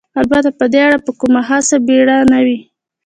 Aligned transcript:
البته 0.19 0.49
په 0.59 0.65
دې 0.71 0.79
اړه 0.87 0.97
به 1.03 1.11
کومه 1.19 1.41
خاصه 1.47 1.75
بېړه 1.87 2.17
نه 2.31 2.39
وي. 2.45 2.59